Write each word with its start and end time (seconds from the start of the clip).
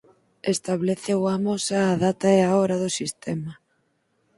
Establece 0.53 1.11
ou 1.19 1.23
amosa 1.35 1.77
a 1.91 1.93
data 2.05 2.27
e 2.37 2.39
a 2.43 2.49
hora 2.57 2.75
do 2.83 2.89
sistema. 2.99 3.51